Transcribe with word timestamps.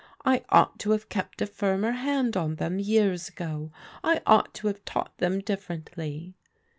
I 0.25 0.43
ought 0.49 0.79
to 0.79 0.89
have 0.93 1.09
kept 1.09 1.43
a 1.43 1.45
firmer 1.45 1.91
hand 1.91 2.35
on 2.35 2.55
them 2.55 2.79
years 2.79 3.29
aga 3.29 3.69
I 4.03 4.23
ought 4.25 4.51
to 4.55 4.65
have 4.65 4.83
taught 4.83 5.15
them 5.19 5.41
differently." 5.41 6.33